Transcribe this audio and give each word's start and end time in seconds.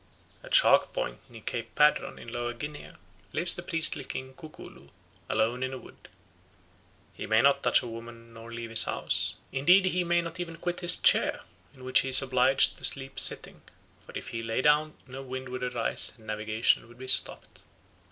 At 0.43 0.55
Shark 0.55 0.93
Point 0.93 1.19
near 1.29 1.43
Cape 1.43 1.75
Padron, 1.75 2.17
in 2.17 2.33
Lower 2.33 2.53
Guinea, 2.53 2.89
lives 3.33 3.53
the 3.53 3.61
priestly 3.61 4.03
king 4.03 4.33
Kukulu, 4.33 4.89
alone 5.29 5.61
in 5.61 5.73
a 5.73 5.77
wood. 5.77 6.07
He 7.13 7.27
may 7.27 7.43
not 7.43 7.61
touch 7.61 7.83
a 7.83 7.87
woman 7.87 8.33
nor 8.33 8.51
leave 8.51 8.71
his 8.71 8.85
house; 8.85 9.35
indeed 9.51 9.85
he 9.85 10.03
may 10.03 10.23
not 10.23 10.39
even 10.39 10.55
quit 10.55 10.79
his 10.79 10.97
chair, 10.97 11.41
in 11.75 11.83
which 11.83 11.99
he 11.99 12.09
is 12.09 12.21
obliged 12.23 12.79
to 12.79 12.83
sleep 12.83 13.19
sitting, 13.19 13.61
for 14.03 14.13
if 14.17 14.29
he 14.29 14.41
lay 14.41 14.63
down 14.63 14.95
no 15.05 15.21
wind 15.21 15.49
would 15.49 15.61
arise 15.61 16.13
and 16.17 16.25
navigation 16.25 16.87
would 16.87 16.97
be 16.97 17.07
stopped. 17.07 17.59